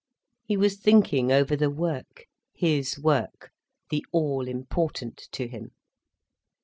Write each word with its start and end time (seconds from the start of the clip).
He 0.43 0.57
was 0.57 0.77
thinking 0.79 1.31
over 1.31 1.55
the 1.55 1.69
work, 1.69 2.25
his 2.55 2.97
work, 2.97 3.51
the 3.91 4.03
all 4.11 4.47
important 4.47 5.27
to 5.33 5.47
him. 5.47 5.73